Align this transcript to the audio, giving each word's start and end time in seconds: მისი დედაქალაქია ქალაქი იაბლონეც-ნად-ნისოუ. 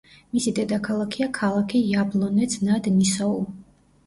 მისი 0.35 0.53
დედაქალაქია 0.59 1.27
ქალაქი 1.39 1.83
იაბლონეც-ნად-ნისოუ. 1.91 3.39